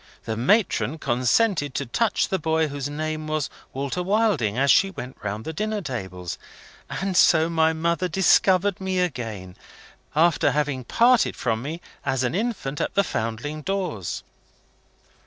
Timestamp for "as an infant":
12.03-12.81